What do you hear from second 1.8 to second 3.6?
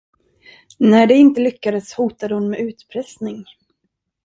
hotade hon med utpressning.